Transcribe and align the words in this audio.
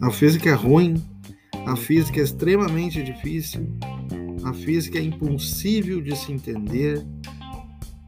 A 0.00 0.10
física 0.10 0.50
é 0.50 0.54
ruim, 0.54 1.02
a 1.66 1.76
física 1.76 2.20
é 2.20 2.24
extremamente 2.24 3.02
difícil, 3.02 3.68
a 4.44 4.52
física 4.52 4.98
é 4.98 5.02
impossível 5.02 6.00
de 6.00 6.16
se 6.16 6.32
entender, 6.32 7.06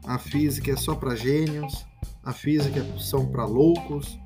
a 0.05 0.19
física 0.19 0.71
é 0.71 0.75
só 0.75 0.93
para 0.93 1.15
gênios, 1.15 1.85
a 2.23 2.33
física 2.33 2.83
são 2.99 3.27
para 3.27 3.45
loucos. 3.45 4.19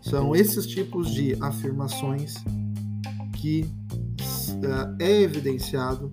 São 0.00 0.34
esses 0.34 0.66
tipos 0.66 1.12
de 1.12 1.36
afirmações 1.40 2.34
que 3.34 3.64
eh, 4.62 5.04
é 5.04 5.22
evidenciado 5.22 6.12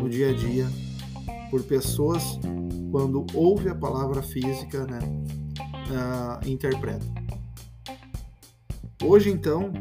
no 0.00 0.08
dia 0.08 0.30
a 0.30 0.32
dia 0.34 0.68
por 1.50 1.62
pessoas 1.62 2.38
quando 2.90 3.26
ouve 3.34 3.68
a 3.68 3.74
palavra 3.74 4.22
física, 4.22 4.86
né, 4.86 4.98
uh, 5.90 6.48
interpreta. 6.48 7.04
Hoje 9.04 9.30
então 9.30 9.72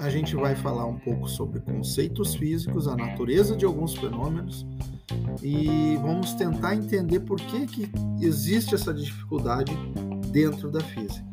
a 0.00 0.08
gente 0.08 0.34
vai 0.34 0.54
falar 0.54 0.86
um 0.86 0.98
pouco 0.98 1.28
sobre 1.28 1.60
conceitos 1.60 2.34
físicos, 2.34 2.88
a 2.88 2.96
natureza 2.96 3.56
de 3.56 3.64
alguns 3.64 3.94
fenômenos 3.94 4.66
e 5.42 5.96
vamos 5.96 6.34
tentar 6.34 6.74
entender 6.74 7.20
por 7.20 7.40
que, 7.40 7.66
que 7.66 7.90
existe 8.20 8.74
essa 8.74 8.92
dificuldade 8.92 9.72
dentro 10.30 10.70
da 10.70 10.80
física. 10.80 11.28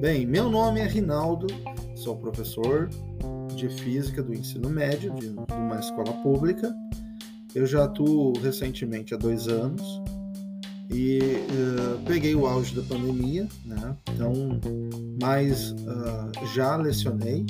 Bem, 0.00 0.26
meu 0.26 0.50
nome 0.50 0.80
é 0.80 0.86
Rinaldo, 0.86 1.46
sou 2.04 2.16
professor 2.16 2.90
de 3.56 3.66
física 3.66 4.22
do 4.22 4.34
ensino 4.34 4.68
médio 4.68 5.14
de 5.14 5.28
uma 5.28 5.80
escola 5.80 6.12
pública. 6.22 6.74
Eu 7.54 7.66
já 7.66 7.84
atuo 7.84 8.38
recentemente 8.40 9.14
há 9.14 9.16
dois 9.16 9.48
anos 9.48 10.02
e 10.90 11.18
uh, 11.18 12.04
peguei 12.04 12.34
o 12.34 12.46
auge 12.46 12.74
da 12.74 12.82
pandemia, 12.82 13.48
né? 13.64 13.96
Então, 14.10 14.34
mas 15.18 15.70
uh, 15.70 16.46
já 16.54 16.76
lecionei, 16.76 17.46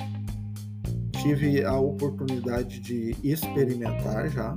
tive 1.21 1.65
a 1.65 1.77
oportunidade 1.77 2.79
de 2.79 3.17
experimentar 3.25 4.31
já 4.31 4.55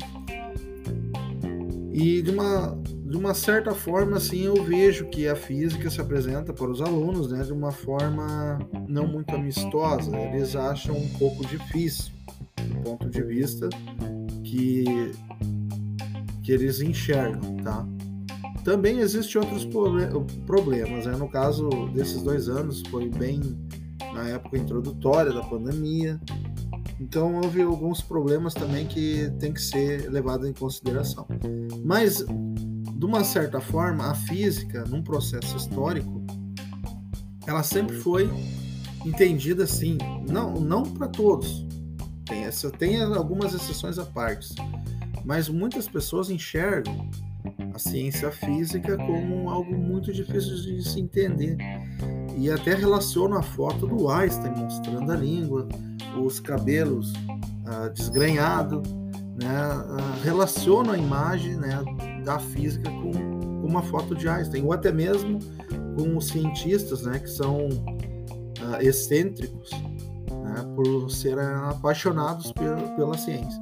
e 1.92 2.22
de 2.22 2.30
uma 2.30 2.78
de 3.08 3.16
uma 3.16 3.34
certa 3.34 3.74
forma, 3.74 4.18
assim, 4.18 4.42
eu 4.42 4.64
vejo 4.66 5.06
que 5.06 5.30
a 5.30 5.36
física 5.36 5.90
se 5.90 6.02
apresenta 6.02 6.52
para 6.52 6.70
os 6.70 6.82
alunos 6.82 7.32
né, 7.32 7.42
de 7.42 7.54
uma 7.54 7.72
forma 7.72 8.60
não 8.88 9.08
muito 9.08 9.34
amistosa. 9.34 10.14
Eles 10.16 10.58
acham 10.58 10.98
um 10.98 11.08
pouco 11.18 11.46
difícil, 11.46 12.12
do 12.68 12.82
ponto 12.82 13.10
de 13.10 13.24
vista 13.24 13.70
que, 14.44 14.84
que 16.44 16.52
eles 16.52 16.82
enxergam, 16.82 17.56
tá? 17.64 17.88
Também 18.66 19.00
existem 19.00 19.42
outros 19.42 19.66
problemas, 20.46 21.06
né? 21.06 21.16
No 21.16 21.30
caso 21.30 21.70
desses 21.94 22.22
dois 22.22 22.50
anos, 22.50 22.84
foi 22.90 23.08
bem 23.08 23.40
na 24.14 24.28
época 24.28 24.58
introdutória 24.58 25.32
da 25.32 25.42
pandemia, 25.44 26.20
então 27.00 27.36
houve 27.36 27.62
alguns 27.62 28.02
problemas 28.02 28.54
também 28.54 28.86
que 28.86 29.32
tem 29.40 29.54
que 29.54 29.62
ser 29.62 30.10
levado 30.10 30.46
em 30.46 30.52
consideração. 30.52 31.26
Mas 31.86 32.26
de 32.98 33.06
uma 33.06 33.24
certa 33.24 33.62
forma, 33.62 34.10
a 34.10 34.16
física, 34.16 34.84
num 34.86 35.04
processo 35.04 35.56
histórico, 35.56 36.26
ela 37.46 37.62
sempre 37.62 37.96
foi 37.96 38.28
entendida 39.06 39.66
assim, 39.66 40.00
não, 40.28 40.56
não 40.56 40.82
para 40.82 41.08
todos. 41.08 41.66
Tem, 42.26 42.44
essa, 42.44 42.72
tem 42.72 43.02
algumas 43.02 43.54
exceções 43.54 44.00
à 44.00 44.06
parte, 44.06 44.50
mas 45.24 45.48
muitas 45.48 45.88
pessoas 45.88 46.32
enxergam 46.32 47.08
a 47.74 47.78
ciência 47.78 48.32
física 48.32 48.98
como 48.98 49.48
algo 49.48 49.78
muito 49.78 50.12
difícil 50.12 50.56
de 50.56 50.84
se 50.84 51.00
entender. 51.00 51.56
E 52.36 52.50
até 52.50 52.74
relacionam 52.74 53.38
a 53.38 53.44
foto 53.44 53.86
do 53.86 54.10
Einstein 54.10 54.54
mostrando 54.58 55.12
a 55.12 55.16
língua, 55.16 55.68
os 56.20 56.40
cabelos 56.40 57.14
ah, 57.64 57.90
desgrenhados, 57.90 58.90
né, 59.40 59.48
ah, 59.48 60.20
relacionam 60.24 60.94
a 60.94 60.98
imagem 60.98 61.56
né, 61.58 61.80
da 62.28 62.38
física 62.40 62.92
com, 62.92 63.38
uma 63.66 63.82
foto 63.82 64.16
de 64.16 64.28
Einstein, 64.30 64.64
ou 64.64 64.74
até 64.74 64.92
mesmo 64.92 65.40
com 65.98 66.16
os 66.16 66.28
cientistas 66.28 67.02
né, 67.04 67.20
que 67.20 67.30
são 67.30 67.68
uh, 67.68 68.82
excêntricos 68.82 69.72
né, 69.72 70.64
por 70.76 71.10
serem 71.10 71.44
apaixonados 71.44 72.52
pela, 72.54 72.82
pela 72.96 73.18
ciência. 73.18 73.62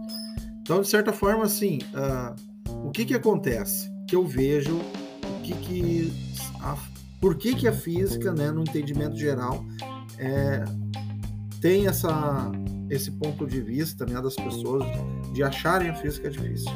Então, 0.62 0.82
de 0.82 0.88
certa 0.88 1.12
forma, 1.12 1.44
assim, 1.44 1.80
uh, 1.94 2.88
o 2.88 2.92
que, 2.92 3.06
que 3.06 3.14
acontece? 3.14 3.90
Que 4.08 4.16
eu 4.16 4.26
vejo 4.26 4.78
o 4.78 5.42
que, 5.42 5.54
que 5.54 6.14
a, 6.62 6.78
por 7.20 7.36
que, 7.36 7.56
que 7.56 7.68
a 7.68 7.74
física, 7.74 8.32
né, 8.32 8.52
no 8.52 8.62
entendimento 8.62 9.16
geral, 9.16 9.66
é, 10.20 10.64
tem 11.62 11.88
essa, 11.88 12.52
esse 12.92 13.12
ponto 13.12 13.48
de 13.48 13.62
vista 13.62 14.06
né, 14.06 14.22
das 14.22 14.36
pessoas 14.36 14.84
de 15.34 15.42
acharem 15.42 15.90
a 15.90 15.96
física 15.96 16.30
difícil 16.30 16.72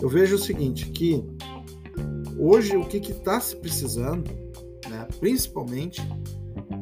eu 0.00 0.08
vejo 0.08 0.36
o 0.36 0.38
seguinte, 0.38 0.86
que 0.90 1.22
hoje 2.38 2.76
o 2.76 2.84
que 2.84 2.98
está 2.98 3.40
se 3.40 3.56
precisando, 3.56 4.30
né, 4.88 5.06
principalmente, 5.18 6.00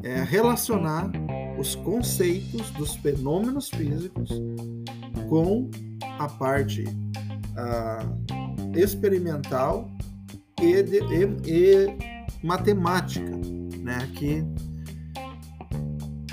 é 0.03 0.23
relacionar 0.23 1.11
os 1.59 1.75
conceitos 1.75 2.71
dos 2.71 2.95
fenômenos 2.97 3.69
físicos 3.69 4.31
com 5.29 5.69
a 6.19 6.29
parte 6.29 6.85
experimental 8.75 9.91
e, 10.61 10.83
de, 10.83 10.99
e, 10.99 11.25
e, 11.47 12.47
matemática, 12.47 13.31
né, 13.79 14.11
que, 14.15 14.45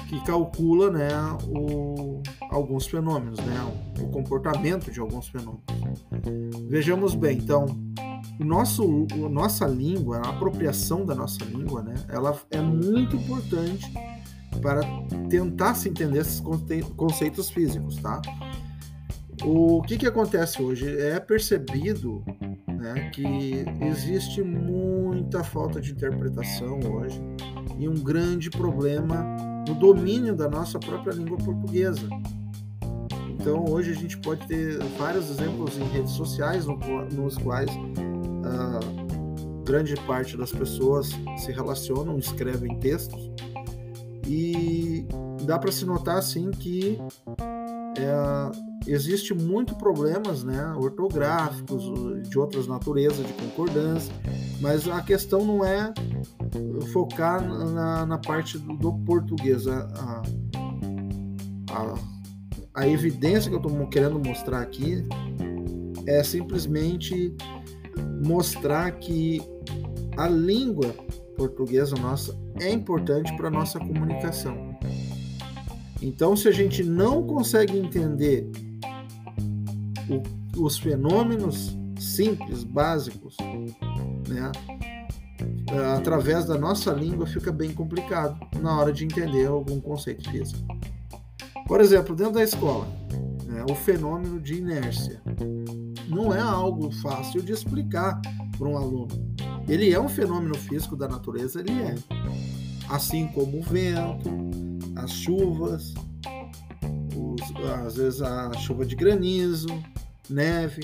que 0.07 0.23
calcula 0.25 0.91
né, 0.91 1.09
o, 1.47 2.21
alguns 2.51 2.87
fenômenos, 2.87 3.39
né, 3.39 3.81
o 3.99 4.07
comportamento 4.09 4.91
de 4.91 4.99
alguns 4.99 5.27
fenômenos. 5.27 5.74
Vejamos 6.67 7.15
bem, 7.15 7.37
então, 7.37 7.65
o 8.39 8.43
nosso, 8.43 9.07
a 9.11 9.29
nossa 9.29 9.65
língua, 9.65 10.17
a 10.17 10.29
apropriação 10.29 11.05
da 11.05 11.15
nossa 11.15 11.43
língua, 11.45 11.83
né, 11.83 11.95
ela 12.09 12.37
é 12.51 12.61
muito 12.61 13.15
importante 13.15 13.91
para 14.61 14.81
tentar 15.29 15.75
se 15.75 15.89
entender 15.89 16.19
esses 16.19 16.41
conceitos 16.95 17.49
físicos, 17.49 17.97
tá? 17.97 18.21
O 19.43 19.81
que, 19.81 19.97
que 19.97 20.07
acontece 20.07 20.61
hoje? 20.61 20.87
É 20.97 21.19
percebido 21.19 22.23
né, 22.67 23.09
que 23.11 23.65
existe 23.81 24.41
muita 24.41 25.43
falta 25.43 25.81
de 25.81 25.91
interpretação 25.91 26.79
hoje 26.79 27.21
e 27.77 27.87
um 27.87 27.95
grande 27.95 28.49
problema 28.49 29.23
no 29.67 29.75
domínio 29.75 30.35
da 30.35 30.47
nossa 30.47 30.79
própria 30.79 31.13
língua 31.13 31.37
portuguesa. 31.37 32.07
Então 33.45 33.63
hoje 33.69 33.91
a 33.91 33.93
gente 33.93 34.17
pode 34.17 34.47
ter 34.47 34.79
vários 34.97 35.29
exemplos 35.29 35.77
em 35.77 35.83
redes 35.83 36.13
sociais 36.13 36.65
no, 36.65 36.75
nos 37.11 37.37
quais 37.37 37.69
uh, 37.69 39.63
grande 39.63 39.93
parte 40.07 40.35
das 40.35 40.51
pessoas 40.51 41.11
se 41.37 41.51
relacionam, 41.51 42.17
escrevem 42.17 42.79
textos 42.79 43.29
e 44.27 45.05
dá 45.43 45.59
para 45.59 45.71
se 45.71 45.85
notar 45.85 46.17
assim 46.17 46.49
que 46.49 46.97
é, 47.99 48.91
existe 48.91 49.31
muito 49.35 49.75
problemas 49.75 50.43
né, 50.43 50.73
ortográficos, 50.75 51.83
de 52.27 52.39
outras 52.39 52.65
naturezas, 52.65 53.27
de 53.27 53.33
concordância, 53.33 54.11
mas 54.59 54.87
a 54.87 55.03
questão 55.03 55.45
não 55.45 55.63
é 55.63 55.93
focar 56.91 57.47
na, 57.47 58.07
na 58.07 58.17
parte 58.17 58.57
do, 58.57 58.75
do 58.75 58.91
português. 59.05 59.67
A, 59.67 60.23
a 61.69 62.14
evidência 62.83 63.49
que 63.49 63.55
eu 63.55 63.61
estou 63.61 63.87
querendo 63.87 64.19
mostrar 64.19 64.61
aqui 64.61 65.07
é 66.05 66.23
simplesmente 66.23 67.33
mostrar 68.25 68.91
que 68.91 69.41
a 70.17 70.27
língua 70.27 70.93
portuguesa 71.37 71.95
nossa 71.95 72.37
é 72.59 72.71
importante 72.71 73.35
para 73.35 73.47
a 73.47 73.51
nossa 73.51 73.79
comunicação. 73.79 74.77
Então, 76.01 76.35
se 76.35 76.47
a 76.47 76.51
gente 76.51 76.83
não 76.83 77.23
consegue 77.23 77.77
entender 77.77 78.49
o, 80.09 80.61
os 80.63 80.77
fenômenos 80.77 81.75
simples, 81.99 82.63
básicos, 82.63 83.35
né, 84.27 84.51
através 85.97 86.45
da 86.45 86.57
nossa 86.57 86.91
língua, 86.91 87.25
fica 87.25 87.51
bem 87.51 87.73
complicado 87.73 88.39
na 88.61 88.79
hora 88.79 88.93
de 88.93 89.03
entender 89.03 89.47
algum 89.47 89.79
conceito 89.79 90.29
físico. 90.29 90.65
Por 91.65 91.81
exemplo, 91.81 92.15
dentro 92.15 92.33
da 92.33 92.43
escola, 92.43 92.87
né, 93.45 93.65
o 93.69 93.75
fenômeno 93.75 94.39
de 94.39 94.55
inércia 94.55 95.21
não 96.07 96.33
é 96.33 96.39
algo 96.39 96.91
fácil 96.91 97.41
de 97.41 97.51
explicar 97.51 98.21
para 98.57 98.67
um 98.67 98.77
aluno. 98.77 99.07
Ele 99.67 99.91
é 99.91 99.99
um 99.99 100.07
fenômeno 100.07 100.55
físico 100.55 100.95
da 100.95 101.07
natureza, 101.07 101.59
ele 101.59 101.71
é. 101.81 101.95
Assim 102.89 103.27
como 103.29 103.59
o 103.59 103.63
vento, 103.63 104.29
as 104.95 105.11
chuvas, 105.11 105.93
os, 107.15 107.65
às 107.85 107.95
vezes 107.95 108.21
a 108.21 108.53
chuva 108.53 108.85
de 108.85 108.95
granizo, 108.95 109.67
neve. 110.29 110.81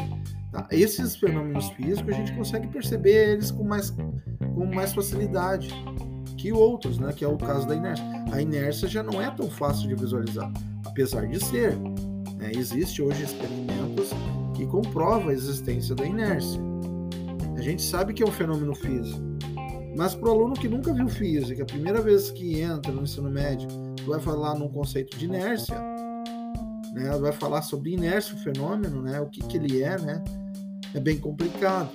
Tá? 0.52 0.68
Esses 0.72 1.16
fenômenos 1.16 1.70
físicos 1.70 2.14
a 2.14 2.18
gente 2.18 2.34
consegue 2.34 2.68
perceber 2.68 3.34
eles 3.34 3.52
com 3.52 3.64
mais, 3.64 3.92
com 4.56 4.66
mais 4.66 4.94
facilidade 4.94 5.70
que 6.38 6.52
outros, 6.52 6.98
né? 6.98 7.14
que 7.14 7.24
é 7.24 7.28
o 7.28 7.38
caso 7.38 7.68
da 7.68 7.76
inércia. 7.76 8.06
A 8.32 8.42
inércia 8.42 8.88
já 8.88 9.04
não 9.04 9.22
é 9.22 9.30
tão 9.30 9.50
fácil 9.50 9.88
de 9.88 9.96
visualizar, 9.96 10.52
apesar 10.92 11.26
de 11.26 11.44
ser. 11.44 11.76
Né? 12.36 12.52
Existe 12.54 13.02
hoje 13.02 13.24
experimentos 13.24 14.10
que 14.56 14.66
comprovam 14.68 15.30
a 15.30 15.34
existência 15.34 15.96
da 15.96 16.06
inércia. 16.06 16.62
A 17.58 17.62
gente 17.62 17.82
sabe 17.82 18.14
que 18.14 18.22
é 18.22 18.26
um 18.26 18.32
fenômeno 18.32 18.76
físico. 18.76 19.20
Mas 19.96 20.16
para 20.16 20.30
o 20.30 20.32
aluno 20.32 20.54
que 20.54 20.68
nunca 20.68 20.94
viu 20.94 21.08
física, 21.08 21.64
a 21.64 21.66
primeira 21.66 22.02
vez 22.02 22.32
que 22.32 22.60
entra 22.60 22.92
no 22.92 23.04
ensino 23.04 23.30
médio, 23.30 23.68
vai 24.06 24.20
falar 24.20 24.56
num 24.56 24.70
conceito 24.70 25.18
de 25.18 25.26
inércia, 25.26 25.80
né? 26.94 27.18
vai 27.20 27.32
falar 27.32 27.62
sobre 27.62 27.92
inércia, 27.92 28.36
o 28.36 28.40
fenômeno, 28.40 29.02
né? 29.02 29.20
o 29.20 29.28
que, 29.28 29.42
que 29.42 29.58
ele 29.58 29.82
é, 29.82 30.00
né? 30.00 30.24
é 30.94 31.00
bem 31.00 31.18
complicado. 31.18 31.90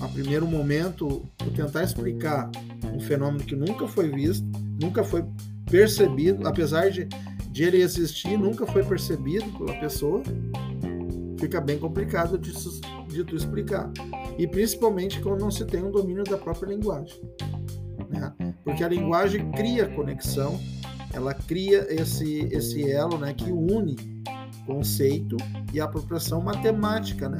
A 0.00 0.08
primeiro 0.08 0.46
momento, 0.46 1.22
tentar 1.54 1.84
explicar 1.84 2.50
um 2.92 3.00
fenômeno 3.00 3.44
que 3.44 3.56
nunca 3.56 3.86
foi 3.86 4.10
visto, 4.10 4.46
nunca 4.80 5.04
foi 5.04 5.24
percebido, 5.70 6.46
apesar 6.46 6.90
de, 6.90 7.08
de 7.54 7.62
ele 7.62 7.80
existir, 7.80 8.36
nunca 8.36 8.66
foi 8.66 8.82
percebido 8.82 9.48
pela 9.56 9.78
pessoa, 9.78 10.20
fica 11.38 11.60
bem 11.60 11.78
complicado 11.78 12.36
de, 12.36 12.52
de 13.06 13.22
tu 13.22 13.36
explicar. 13.36 13.92
E 14.36 14.44
principalmente 14.44 15.20
quando 15.20 15.42
não 15.42 15.52
se 15.52 15.64
tem 15.64 15.80
um 15.84 15.92
domínio 15.92 16.24
da 16.24 16.36
própria 16.36 16.74
linguagem. 16.74 17.16
Né? 18.10 18.34
Porque 18.64 18.82
a 18.82 18.88
linguagem 18.88 19.52
cria 19.52 19.86
conexão, 19.86 20.60
ela 21.12 21.32
cria 21.32 21.86
esse, 21.88 22.40
esse 22.50 22.90
elo 22.90 23.18
né, 23.18 23.32
que 23.32 23.52
une 23.52 23.94
conceito 24.66 25.36
e 25.72 25.80
apropriação 25.80 26.40
matemática. 26.40 27.28
Né? 27.28 27.38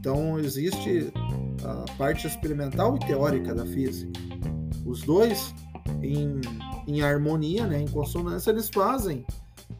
Então 0.00 0.38
existe 0.38 1.12
a 1.62 1.84
parte 1.98 2.26
experimental 2.26 2.96
e 2.96 3.00
teórica 3.00 3.54
da 3.54 3.66
física. 3.66 4.10
Os 4.86 5.02
dois, 5.02 5.54
em, 6.02 6.40
em 6.86 7.02
harmonia, 7.02 7.66
né, 7.66 7.80
em 7.80 7.88
consonância, 7.88 8.50
eles 8.50 8.68
fazem 8.68 9.24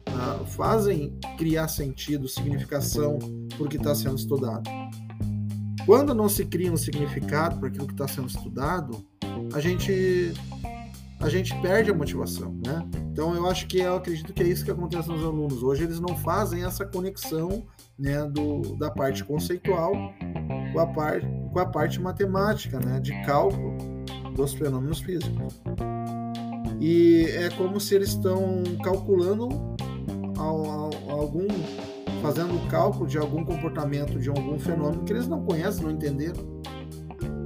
uh, 0.09 0.45
fazem 0.45 1.17
criar 1.37 1.67
sentido, 1.67 2.27
significação 2.27 3.19
por 3.57 3.67
que 3.67 3.77
está 3.77 3.93
sendo 3.93 4.15
estudado. 4.15 4.69
Quando 5.85 6.13
não 6.15 6.27
se 6.27 6.45
cria 6.45 6.71
um 6.71 6.77
significado 6.77 7.59
para 7.59 7.69
aquilo 7.69 7.85
que 7.85 7.93
está 7.93 8.07
sendo 8.07 8.27
estudado, 8.27 9.05
a 9.53 9.59
gente 9.59 10.33
a 11.21 11.29
gente 11.29 11.55
perde 11.61 11.89
a 11.89 11.93
motivação, 11.93 12.59
né? 12.65 12.85
Então 13.11 13.33
eu 13.33 13.47
acho 13.47 13.67
que 13.67 13.79
eu 13.79 13.95
acredito 13.95 14.33
que 14.33 14.43
é 14.43 14.47
isso 14.47 14.65
que 14.65 14.71
acontece 14.71 15.07
nos 15.07 15.23
alunos. 15.23 15.63
Hoje 15.63 15.83
eles 15.83 15.99
não 15.99 16.15
fazem 16.17 16.63
essa 16.63 16.85
conexão, 16.85 17.63
né, 17.97 18.25
do, 18.25 18.75
da 18.75 18.91
parte 18.91 19.23
conceitual 19.23 19.93
com 20.73 20.79
a 20.79 20.87
parte 20.87 21.25
com 21.53 21.59
a 21.59 21.65
parte 21.65 22.01
matemática, 22.01 22.79
né, 22.79 22.99
de 22.99 23.13
cálculo 23.23 23.77
dos 24.35 24.53
fenômenos 24.53 24.99
físicos. 24.99 25.61
E 26.79 27.25
é 27.29 27.49
como 27.51 27.79
se 27.79 27.95
eles 27.95 28.09
estão 28.09 28.63
calculando 28.83 29.49
algum 30.37 31.47
fazendo 32.21 32.55
o 32.55 32.67
cálculo 32.67 33.07
de 33.07 33.17
algum 33.17 33.45
comportamento, 33.45 34.19
de 34.19 34.29
algum 34.29 34.57
fenômeno 34.57 35.03
que 35.03 35.13
eles 35.13 35.27
não 35.27 35.45
conhecem, 35.45 35.83
não 35.83 35.91
entenderam. 35.91 36.61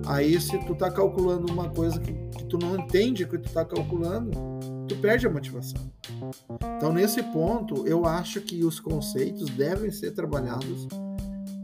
Aí, 0.05 0.39
se 0.39 0.57
tu 0.65 0.73
tá 0.73 0.89
calculando 0.89 1.51
uma 1.51 1.69
coisa 1.69 1.99
que, 1.99 2.13
que 2.13 2.45
tu 2.45 2.57
não 2.57 2.77
entende 2.77 3.27
que 3.27 3.37
tu 3.37 3.51
tá 3.51 3.65
calculando, 3.65 4.31
tu 4.87 4.95
perde 4.95 5.27
a 5.27 5.29
motivação. 5.29 5.79
Então, 6.77 6.91
nesse 6.91 7.21
ponto, 7.21 7.85
eu 7.85 8.05
acho 8.05 8.41
que 8.41 8.63
os 8.63 8.79
conceitos 8.79 9.49
devem 9.49 9.91
ser 9.91 10.11
trabalhados 10.11 10.87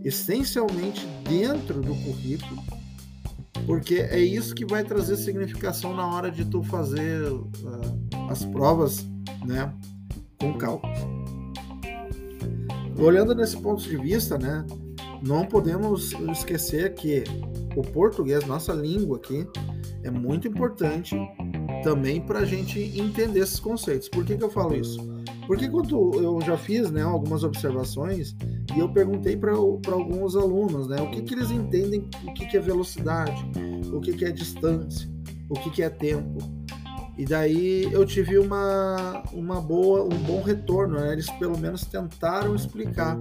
essencialmente 0.04 1.08
dentro 1.28 1.82
do 1.82 1.96
currículo, 1.96 2.62
porque 3.66 3.96
é 3.96 4.20
isso 4.20 4.54
que 4.54 4.66
vai 4.66 4.84
trazer 4.84 5.16
significação 5.18 5.96
na 5.96 6.08
hora 6.08 6.30
de 6.32 6.46
tu 6.46 6.64
fazer 6.64 7.32
uh, 7.32 7.50
as 8.30 8.44
provas, 8.46 9.06
né, 9.46 9.74
com 10.40 10.58
cálculos. 10.58 11.00
Olhando 12.98 13.36
nesse 13.36 13.58
ponto 13.58 13.84
de 13.84 13.98
vista, 13.98 14.38
né, 14.38 14.66
não 15.22 15.46
podemos 15.46 16.14
esquecer 16.32 16.94
que 16.94 17.24
o 17.76 17.82
português, 17.82 18.46
nossa 18.46 18.74
língua 18.74 19.18
aqui, 19.18 19.46
é 20.04 20.10
muito 20.10 20.48
importante 20.48 21.16
também 21.84 22.22
para 22.22 22.40
a 22.40 22.46
gente 22.46 22.80
entender 22.80 23.40
esses 23.40 23.60
conceitos. 23.60 24.08
Por 24.08 24.24
que, 24.24 24.38
que 24.38 24.44
eu 24.44 24.50
falo 24.50 24.76
isso? 24.76 25.00
Porque 25.46 25.68
quando 25.68 26.14
eu 26.22 26.40
já 26.42 26.58
fiz 26.58 26.90
né, 26.90 27.04
algumas 27.04 27.44
observações 27.44 28.36
e 28.76 28.80
eu 28.80 28.90
perguntei 28.90 29.38
para 29.38 29.54
alguns 29.54 30.36
alunos 30.36 30.88
né, 30.88 31.02
o 31.02 31.10
que, 31.10 31.22
que 31.22 31.34
eles 31.34 31.50
entendem, 31.50 32.10
o 32.26 32.34
que, 32.34 32.46
que 32.46 32.58
é 32.58 32.60
velocidade, 32.60 33.46
o 33.94 34.02
que, 34.02 34.14
que 34.14 34.26
é 34.26 34.32
distância, 34.32 35.10
o 35.50 35.54
que, 35.54 35.70
que 35.70 35.82
é 35.82 35.90
tempo. 35.90 36.40
E 37.18 37.24
daí 37.24 37.88
eu 37.94 38.06
tive 38.06 38.38
uma, 38.38 39.24
uma 39.32 39.62
boa, 39.62 40.04
um 40.04 40.18
bom 40.24 40.42
retorno, 40.42 41.00
né? 41.00 41.14
Eles 41.14 41.30
pelo 41.32 41.58
menos 41.58 41.86
tentaram 41.86 42.54
explicar. 42.54 43.18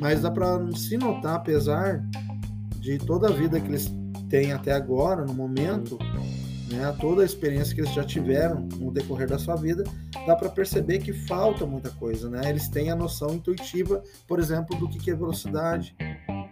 Mas 0.00 0.22
dá 0.22 0.30
para 0.32 0.58
se 0.72 0.96
notar, 0.96 1.36
apesar 1.36 2.04
de 2.80 2.98
toda 2.98 3.28
a 3.28 3.32
vida 3.32 3.60
que 3.60 3.68
eles 3.68 3.88
têm 4.28 4.52
até 4.52 4.72
agora, 4.72 5.24
no 5.24 5.32
momento, 5.32 5.96
né, 6.66 6.96
toda 7.00 7.22
a 7.22 7.24
experiência 7.24 7.74
que 7.74 7.80
eles 7.80 7.92
já 7.92 8.04
tiveram 8.04 8.68
no 8.78 8.90
decorrer 8.90 9.28
da 9.28 9.38
sua 9.38 9.56
vida, 9.56 9.84
dá 10.26 10.34
para 10.34 10.48
perceber 10.48 10.98
que 10.98 11.12
falta 11.12 11.64
muita 11.64 11.90
coisa, 11.90 12.28
né? 12.28 12.48
Eles 12.48 12.68
têm 12.68 12.90
a 12.90 12.96
noção 12.96 13.34
intuitiva, 13.34 14.02
por 14.26 14.38
exemplo, 14.38 14.76
do 14.78 14.88
que, 14.88 14.98
que 14.98 15.10
é 15.10 15.14
velocidade, 15.14 15.94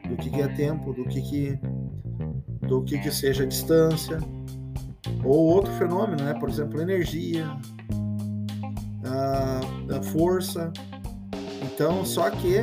do 0.08 0.16
que, 0.16 0.30
que 0.30 0.40
é 0.40 0.48
tempo, 0.48 0.92
do 0.92 1.04
que, 1.04 1.20
que 1.20 1.58
do 2.66 2.82
que, 2.82 2.98
que 2.98 3.10
seja 3.10 3.46
distância, 3.46 4.18
ou 5.22 5.46
outro 5.46 5.72
fenômeno, 5.74 6.22
né? 6.22 6.34
por 6.34 6.48
exemplo, 6.48 6.80
energia, 6.80 7.46
a, 9.04 9.96
a 9.96 10.02
força. 10.02 10.72
Então, 11.62 12.04
só 12.04 12.30
que 12.30 12.58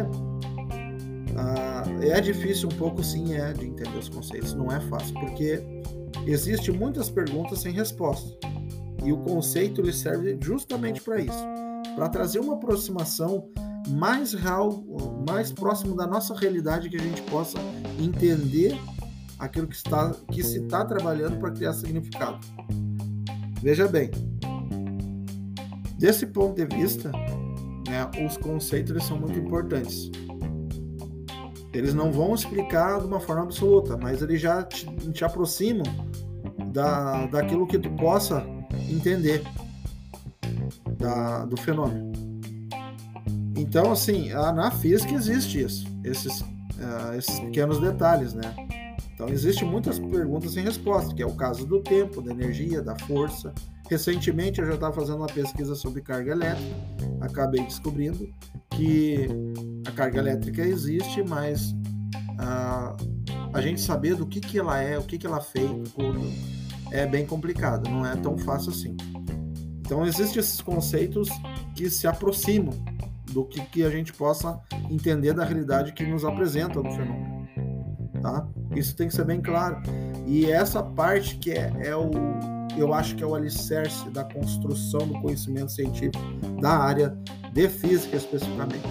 a, 1.35 1.83
é 2.01 2.21
difícil 2.21 2.69
um 2.69 2.75
pouco, 2.75 3.03
sim, 3.03 3.33
é, 3.33 3.53
de 3.53 3.65
entender 3.65 3.97
os 3.97 4.09
conceitos. 4.09 4.53
Não 4.53 4.71
é 4.71 4.79
fácil, 4.81 5.13
porque 5.19 5.80
existe 6.25 6.71
muitas 6.71 7.09
perguntas 7.09 7.59
sem 7.59 7.73
resposta. 7.73 8.37
E 9.03 9.11
o 9.11 9.17
conceito 9.17 9.81
ele 9.81 9.93
serve 9.93 10.37
justamente 10.41 11.01
para 11.01 11.19
isso, 11.19 11.43
para 11.95 12.07
trazer 12.07 12.39
uma 12.39 12.53
aproximação 12.53 13.49
mais 13.89 14.33
real, 14.33 14.83
mais 15.27 15.51
próximo 15.51 15.95
da 15.95 16.05
nossa 16.05 16.35
realidade 16.35 16.89
que 16.89 16.97
a 16.97 17.01
gente 17.01 17.21
possa 17.23 17.57
entender 17.99 18.77
aquilo 19.39 19.67
que, 19.67 19.75
está, 19.75 20.11
que 20.31 20.43
se 20.43 20.59
está 20.59 20.85
trabalhando 20.85 21.39
para 21.39 21.51
criar 21.51 21.73
significado. 21.73 22.39
Veja 23.61 23.87
bem, 23.87 24.11
desse 25.97 26.27
ponto 26.27 26.55
de 26.55 26.75
vista, 26.75 27.11
né, 27.87 28.09
os 28.25 28.37
conceitos 28.37 29.03
são 29.05 29.19
muito 29.19 29.37
importantes. 29.39 30.11
Eles 31.73 31.93
não 31.93 32.11
vão 32.11 32.35
explicar 32.35 32.99
de 32.99 33.07
uma 33.07 33.19
forma 33.19 33.43
absoluta, 33.43 33.97
mas 33.97 34.21
eles 34.21 34.41
já 34.41 34.63
te, 34.63 34.85
te 35.11 35.23
aproximam 35.23 35.85
da, 36.71 37.25
daquilo 37.27 37.65
que 37.65 37.79
tu 37.79 37.89
possa 37.91 38.45
entender 38.89 39.41
da, 40.97 41.45
do 41.45 41.57
fenômeno. 41.57 42.11
Então, 43.55 43.91
assim, 43.91 44.29
na 44.29 44.71
física 44.71 45.13
existe 45.13 45.61
isso, 45.61 45.85
esses, 46.03 46.41
uh, 46.41 47.13
esses 47.17 47.39
pequenos 47.39 47.79
detalhes, 47.79 48.33
né? 48.33 48.53
Então, 49.13 49.29
existem 49.29 49.69
muitas 49.69 49.99
perguntas 49.99 50.53
sem 50.53 50.63
resposta, 50.63 51.13
que 51.13 51.21
é 51.21 51.25
o 51.25 51.35
caso 51.35 51.65
do 51.65 51.79
tempo, 51.81 52.21
da 52.21 52.31
energia, 52.31 52.81
da 52.81 52.97
força. 52.99 53.53
Recentemente, 53.89 54.59
eu 54.59 54.65
já 54.65 54.73
estava 54.73 54.93
fazendo 54.93 55.17
uma 55.17 55.27
pesquisa 55.27 55.75
sobre 55.75 56.01
carga 56.01 56.31
elétrica, 56.31 56.75
acabei 57.19 57.63
descobrindo 57.63 58.27
que 58.71 59.27
a 59.85 59.91
carga 59.91 60.19
elétrica 60.19 60.61
existe, 60.61 61.23
mas 61.23 61.75
a, 62.37 62.95
a 63.53 63.61
gente 63.61 63.81
saber 63.81 64.15
do 64.15 64.25
que, 64.25 64.39
que 64.39 64.59
ela 64.59 64.79
é, 64.79 64.97
o 64.97 65.03
que, 65.03 65.17
que 65.17 65.27
ela 65.27 65.41
fez, 65.41 65.69
é 66.91 67.05
bem 67.05 67.25
complicado, 67.25 67.89
não 67.89 68.05
é 68.05 68.15
tão 68.15 68.37
fácil 68.37 68.71
assim. 68.71 68.95
Então, 69.79 70.05
existem 70.05 70.39
esses 70.39 70.61
conceitos 70.61 71.29
que 71.75 71.89
se 71.89 72.07
aproximam 72.07 72.73
do 73.31 73.45
que, 73.45 73.61
que 73.61 73.83
a 73.83 73.89
gente 73.89 74.13
possa 74.13 74.59
entender 74.89 75.33
da 75.33 75.43
realidade 75.43 75.93
que 75.93 76.05
nos 76.05 76.23
apresenta 76.23 76.81
no 76.81 76.91
fenômeno. 76.91 77.47
Tá? 78.21 78.47
Isso 78.75 78.95
tem 78.95 79.07
que 79.07 79.15
ser 79.15 79.25
bem 79.25 79.41
claro. 79.41 79.81
E 80.27 80.49
essa 80.49 80.83
parte 80.83 81.37
que 81.37 81.51
é, 81.51 81.73
é 81.79 81.95
o, 81.95 82.11
eu 82.77 82.93
acho 82.93 83.15
que 83.15 83.23
é 83.23 83.25
o 83.25 83.35
alicerce 83.35 84.09
da 84.11 84.23
construção 84.23 85.07
do 85.07 85.19
conhecimento 85.21 85.71
científico 85.71 86.19
da 86.61 86.77
área 86.77 87.17
de 87.51 87.69
física 87.69 88.17
especificamente. 88.17 88.87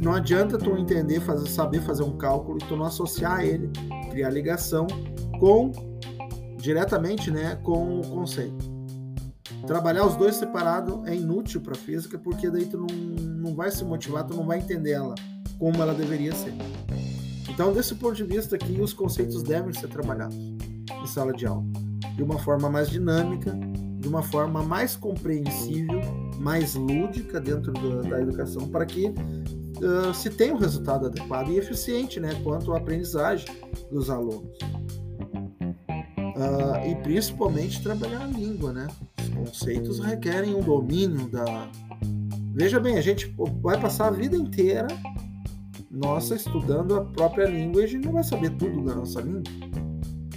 Não 0.00 0.14
adianta 0.14 0.58
tu 0.58 0.76
entender, 0.76 1.20
fazer, 1.20 1.48
saber 1.48 1.80
fazer 1.82 2.02
um 2.02 2.16
cálculo 2.16 2.58
e 2.60 2.66
tu 2.66 2.76
não 2.76 2.86
associar 2.86 3.44
ele, 3.44 3.70
criar 4.10 4.30
ligação 4.30 4.86
com 5.38 5.70
diretamente, 6.56 7.30
né, 7.30 7.56
com 7.62 8.00
o 8.00 8.06
conceito. 8.08 8.72
Trabalhar 9.64 10.04
os 10.04 10.16
dois 10.16 10.34
separados 10.34 11.06
é 11.06 11.14
inútil 11.14 11.60
para 11.60 11.76
física, 11.76 12.18
porque 12.18 12.50
daí 12.50 12.66
tu 12.66 12.78
não, 12.78 12.86
não 12.86 13.54
vai 13.54 13.70
se 13.70 13.84
motivar, 13.84 14.26
tu 14.26 14.34
não 14.34 14.44
vai 14.44 14.58
entender 14.58 14.92
ela 14.92 15.14
como 15.56 15.80
ela 15.80 15.94
deveria 15.94 16.34
ser. 16.34 16.54
Então, 17.48 17.72
desse 17.72 17.94
ponto 17.94 18.16
de 18.16 18.24
vista 18.24 18.56
aqui, 18.56 18.80
os 18.80 18.92
conceitos 18.92 19.42
devem 19.44 19.72
ser 19.72 19.88
trabalhados 19.88 20.34
em 20.36 21.06
sala 21.06 21.32
de 21.32 21.46
aula 21.46 21.64
de 22.16 22.22
uma 22.22 22.38
forma 22.38 22.68
mais 22.68 22.90
dinâmica, 22.90 23.56
de 23.98 24.08
uma 24.08 24.22
forma 24.22 24.62
mais 24.62 24.96
compreensível, 24.96 26.00
mais 26.42 26.74
lúdica 26.74 27.40
dentro 27.40 27.72
da, 27.72 28.10
da 28.10 28.20
educação, 28.20 28.68
para 28.68 28.84
que 28.84 29.08
uh, 29.08 30.12
se 30.12 30.28
tenha 30.28 30.52
um 30.52 30.58
resultado 30.58 31.06
adequado 31.06 31.50
e 31.50 31.56
eficiente 31.56 32.18
né, 32.18 32.34
quanto 32.42 32.72
à 32.72 32.78
aprendizagem 32.78 33.46
dos 33.90 34.10
alunos. 34.10 34.58
Uh, 36.34 36.90
e 36.90 36.96
principalmente 36.96 37.80
trabalhar 37.80 38.22
a 38.22 38.26
língua, 38.26 38.72
né? 38.72 38.88
Os 39.20 39.28
conceitos 39.28 40.00
requerem 40.00 40.54
um 40.54 40.60
domínio 40.60 41.28
da. 41.28 41.70
Veja 42.54 42.80
bem, 42.80 42.98
a 42.98 43.00
gente 43.00 43.32
vai 43.62 43.80
passar 43.80 44.08
a 44.08 44.10
vida 44.10 44.36
inteira 44.36 44.88
nossa 45.90 46.34
estudando 46.34 46.96
a 46.96 47.04
própria 47.04 47.46
língua 47.46 47.82
e 47.82 47.84
a 47.84 47.86
gente 47.86 48.06
não 48.06 48.14
vai 48.14 48.24
saber 48.24 48.50
tudo 48.56 48.82
da 48.82 48.94
nossa 48.94 49.20
língua. 49.20 49.42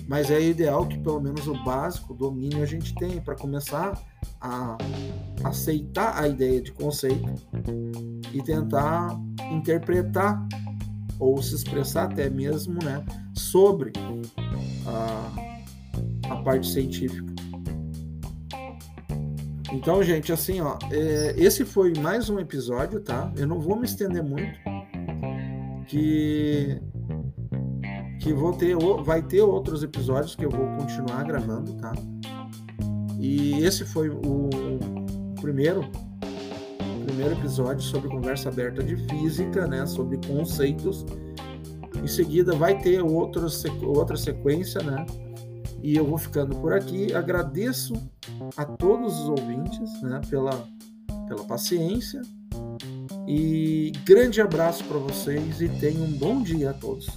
Mas 0.08 0.30
é 0.30 0.40
ideal 0.42 0.86
que 0.88 0.98
pelo 1.00 1.20
menos 1.20 1.48
o 1.48 1.64
básico, 1.64 2.14
o 2.14 2.16
domínio 2.16 2.62
a 2.62 2.66
gente 2.66 2.94
tenha 2.96 3.20
para 3.22 3.36
começar 3.36 4.00
a 4.40 4.78
aceitar 5.44 6.22
a 6.22 6.28
ideia 6.28 6.62
de 6.62 6.72
conceito 6.72 7.34
e 8.34 8.42
tentar 8.42 9.20
interpretar 9.52 10.48
ou 11.20 11.42
se 11.42 11.56
expressar 11.56 12.12
até 12.12 12.30
mesmo 12.30 12.84
né, 12.84 13.04
sobre 13.34 13.94
a, 14.86 15.32
a 16.30 16.36
parte 16.38 16.68
científica. 16.68 17.34
Então, 19.72 20.02
gente, 20.04 20.32
assim, 20.32 20.62
ó, 20.62 20.78
é, 20.92 21.34
esse 21.38 21.66
foi 21.66 21.94
mais 22.00 22.30
um 22.30 22.40
episódio, 22.40 23.02
tá? 23.02 23.32
Eu 23.36 23.46
não 23.46 23.60
vou 23.60 23.76
me 23.76 23.86
estender 23.86 24.24
muito, 24.24 24.58
que 25.88 26.80
que 28.26 28.34
vou 28.34 28.54
ter, 28.54 28.76
vai 29.04 29.22
ter 29.22 29.44
outros 29.44 29.84
episódios 29.84 30.36
que 30.36 30.44
eu 30.44 30.50
vou 30.50 30.66
continuar 30.80 31.24
gravando, 31.26 31.74
tá? 31.74 31.94
E 33.20 33.64
esse 33.64 33.86
foi 33.86 34.10
o 34.10 34.50
primeiro 35.40 35.88
primeiro 37.06 37.36
episódio 37.36 37.84
sobre 37.84 38.10
conversa 38.10 38.50
aberta 38.50 38.82
de 38.82 38.98
física, 39.08 39.68
né, 39.68 39.86
sobre 39.86 40.20
conceitos. 40.26 41.06
Em 42.04 42.08
seguida 42.08 42.56
vai 42.56 42.80
ter 42.80 43.00
outro, 43.00 43.46
outra 43.84 44.18
sequência, 44.18 44.82
né? 44.82 45.06
E 45.84 45.96
eu 45.96 46.04
vou 46.04 46.18
ficando 46.18 46.56
por 46.56 46.74
aqui. 46.74 47.14
Agradeço 47.14 47.94
a 48.58 48.66
todos 48.66 49.20
os 49.20 49.30
ouvintes, 49.30 50.02
né, 50.02 50.20
pela 50.28 50.68
pela 51.28 51.44
paciência. 51.44 52.24
E 53.28 53.92
grande 54.04 54.42
abraço 54.42 54.84
para 54.86 54.98
vocês 54.98 55.62
e 55.62 55.70
tenham 55.70 56.06
um 56.06 56.12
bom 56.12 56.42
dia 56.42 56.72
a 56.72 56.74
todos. 56.74 57.08